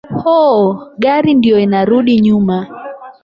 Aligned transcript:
"Oh, 0.35 0.61
gari 1.01 1.31
ndiyo 1.39 1.57
inarudi 1.65 2.13
nyuma" 2.25 2.57